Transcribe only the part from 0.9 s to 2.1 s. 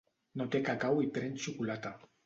i pren xocolata.